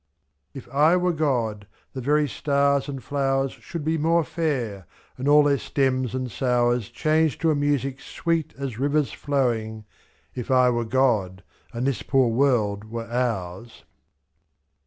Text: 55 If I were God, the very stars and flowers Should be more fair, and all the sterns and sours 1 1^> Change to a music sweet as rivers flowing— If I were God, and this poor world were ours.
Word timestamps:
55 0.53 0.63
If 0.67 0.75
I 0.75 0.97
were 0.97 1.13
God, 1.13 1.67
the 1.93 2.01
very 2.01 2.27
stars 2.27 2.89
and 2.89 3.03
flowers 3.03 3.51
Should 3.51 3.85
be 3.85 3.99
more 3.99 4.23
fair, 4.23 4.87
and 5.15 5.27
all 5.27 5.43
the 5.43 5.59
sterns 5.59 6.15
and 6.15 6.31
sours 6.31 6.85
1 6.85 6.85
1^> 6.85 6.93
Change 6.93 7.37
to 7.37 7.51
a 7.51 7.55
music 7.55 7.99
sweet 8.01 8.55
as 8.57 8.79
rivers 8.79 9.11
flowing— 9.11 9.85
If 10.33 10.49
I 10.49 10.71
were 10.71 10.85
God, 10.85 11.43
and 11.71 11.85
this 11.85 12.01
poor 12.01 12.29
world 12.29 12.85
were 12.89 13.05
ours. 13.05 13.83